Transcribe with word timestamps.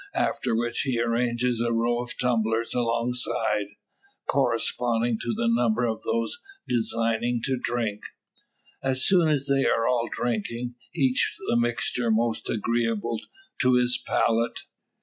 After 0.15 0.55
which 0.55 0.79
he 0.81 0.99
arranges 0.99 1.61
a 1.61 1.71
row 1.71 2.01
of 2.01 2.17
tumblers 2.17 2.73
alongside, 2.73 3.67
corresponding 4.27 5.19
to 5.19 5.31
the 5.35 5.45
number 5.47 5.85
of 5.85 6.01
those 6.01 6.39
designing 6.67 7.39
to 7.43 7.59
drink. 7.63 8.05
And 8.81 8.97
soon 8.97 9.27
they 9.47 9.63
are 9.67 9.87
all 9.87 10.09
drinking; 10.11 10.73
each 10.95 11.37
the 11.47 11.55
mixture 11.55 12.09
most 12.09 12.49
agreeable 12.49 13.19
to 13.59 13.75
his 13.75 14.01
palate. 14.03 14.61